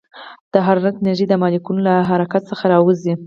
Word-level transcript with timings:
د 0.53 0.55
حرارت 0.65 0.95
انرژي 0.99 1.25
د 1.29 1.33
مالیکولونو 1.41 1.85
له 1.89 1.95
حرکت 2.09 2.41
څخه 2.51 2.63
راځي. 2.71 3.13